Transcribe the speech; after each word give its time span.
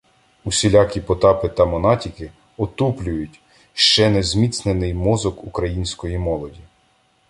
Усілякі 0.43 1.01
потапи 1.01 1.49
та 1.49 1.65
монатіки 1.65 2.31
отуплюють, 2.57 3.39
ще 3.73 4.09
не 4.09 4.23
зміцнілий, 4.23 4.93
мозок 4.93 5.43
української 5.43 6.17
молоді. 6.17 6.59